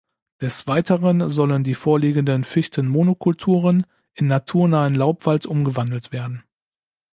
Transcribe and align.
Des 0.41 0.65
Weiteren 0.65 1.29
sollen 1.29 1.63
die 1.63 1.75
vorliegenden 1.75 2.43
Fichtenmonokulturen 2.43 3.85
in 4.15 4.25
naturnahen 4.25 4.95
Laubwald 4.95 5.45
umgewandelt 5.45 6.11
werden. 6.11 6.43